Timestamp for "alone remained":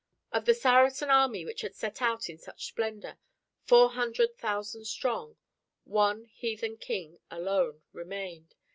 7.29-8.55